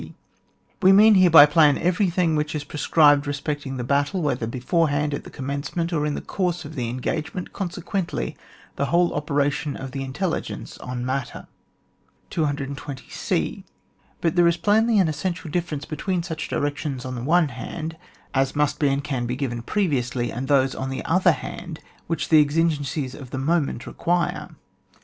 [0.81, 5.13] We mean here, by plan, every thing which is prescribed respecting the battle, whether beforehand,
[5.13, 8.35] at the com mencement, or in the course of the en gagement; consequently,
[8.77, 11.45] the whole ope ration of the intelligence on matter.
[12.31, 13.63] 220 c.
[14.21, 17.95] But there is plainly an essen tial difference between such directions on the one hand,
[18.33, 22.29] as must be and can be g^ven previously, and those, on the other hand, which
[22.29, 24.55] the exigencies of the mo ment require.